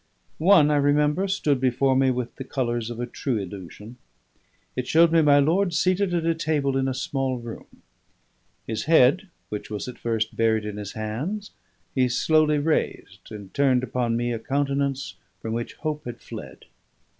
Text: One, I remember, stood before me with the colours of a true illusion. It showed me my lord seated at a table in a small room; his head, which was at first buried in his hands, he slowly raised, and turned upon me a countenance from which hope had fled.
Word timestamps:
One, 0.39 0.71
I 0.71 0.77
remember, 0.77 1.27
stood 1.27 1.59
before 1.61 1.95
me 1.95 2.09
with 2.09 2.35
the 2.37 2.43
colours 2.43 2.89
of 2.89 2.99
a 2.99 3.05
true 3.05 3.37
illusion. 3.37 3.97
It 4.75 4.87
showed 4.87 5.11
me 5.11 5.21
my 5.21 5.37
lord 5.37 5.75
seated 5.75 6.11
at 6.15 6.25
a 6.25 6.33
table 6.33 6.75
in 6.75 6.87
a 6.87 6.93
small 6.95 7.37
room; 7.37 7.67
his 8.65 8.85
head, 8.85 9.29
which 9.49 9.69
was 9.69 9.87
at 9.87 9.99
first 9.99 10.35
buried 10.35 10.65
in 10.65 10.77
his 10.77 10.93
hands, 10.93 11.51
he 11.93 12.09
slowly 12.09 12.57
raised, 12.57 13.31
and 13.31 13.53
turned 13.53 13.83
upon 13.83 14.17
me 14.17 14.33
a 14.33 14.39
countenance 14.39 15.17
from 15.39 15.53
which 15.53 15.75
hope 15.75 16.05
had 16.05 16.19
fled. 16.19 16.65